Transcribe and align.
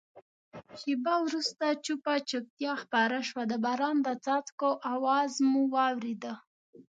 شېبه 0.79 1.15
وروسته 1.25 1.65
چوپه 1.85 2.13
چوپتیا 2.29 2.73
خپره 2.83 3.17
شوه، 3.27 3.43
د 3.47 3.53
باران 3.65 3.97
د 4.03 4.09
څاڅکو 4.23 4.69
آواز 4.93 5.31
مو 5.49 5.63
اورېده. 5.89 6.33